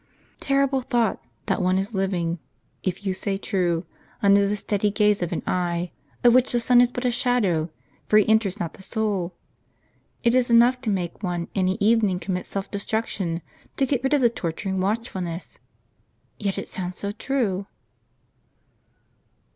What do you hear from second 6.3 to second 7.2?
which the sun is but a